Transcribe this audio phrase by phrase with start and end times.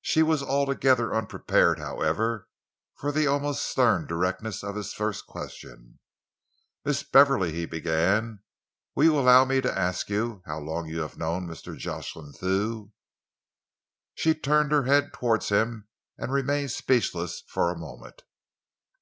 [0.00, 2.48] She was altogether unprepared, however,
[2.96, 5.98] for the almost stern directness of his first question.
[6.86, 8.40] "Miss Beverley," he began,
[8.94, 11.76] "will you allow me to ask you how long you have known Mr.
[11.76, 12.92] Jocelyn Thew?"
[14.14, 18.22] She turned her head towards him and remained speechless for a moment.